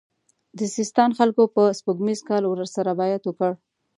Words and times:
د 0.57 0.59
سیستان 0.75 1.09
خلکو 1.19 1.43
په 1.55 1.63
سپوږمیز 1.77 2.19
کال 2.29 2.43
ورسره 2.47 2.91
بیعت 2.99 3.23
وکړ. 3.25 3.51